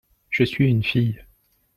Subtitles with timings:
[0.31, 1.23] Je suis une fille.